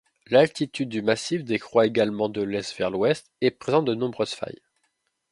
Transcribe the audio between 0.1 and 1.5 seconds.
L'altitude du massif